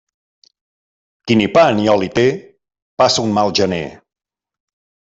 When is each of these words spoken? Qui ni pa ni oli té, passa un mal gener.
Qui 1.27 1.37
ni 1.41 1.47
pa 1.59 1.67
ni 1.81 1.85
oli 1.95 2.09
té, 2.17 2.27
passa 3.05 3.29
un 3.29 3.39
mal 3.41 3.57
gener. 3.63 3.85